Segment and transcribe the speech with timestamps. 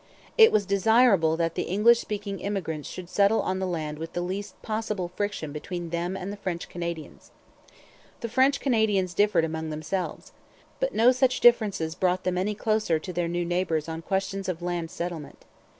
[0.35, 4.21] It was desirable that the English speaking immigrants should settle on the land with the
[4.21, 7.29] least possible friction between them and the French Canadians.
[8.21, 10.31] The French Canadians differed among themselves.
[10.79, 14.63] But no such differences brought them any closer to their new neighbours on questions of
[14.63, 15.45] land settlement.